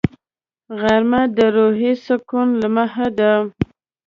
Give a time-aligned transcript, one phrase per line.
[0.79, 3.31] غرمه د روحي سکون لمحه ده